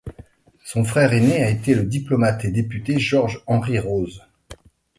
[0.65, 4.23] Son frère aîné a été le diplomate et député George Henry Rose.